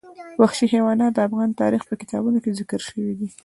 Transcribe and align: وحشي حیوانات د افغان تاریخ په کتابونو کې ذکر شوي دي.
وحشي 0.41 0.65
حیوانات 0.73 1.11
د 1.13 1.19
افغان 1.27 1.49
تاریخ 1.61 1.81
په 1.89 1.95
کتابونو 2.01 2.37
کې 2.43 2.55
ذکر 2.59 2.79
شوي 2.87 3.13
دي. 3.19 3.29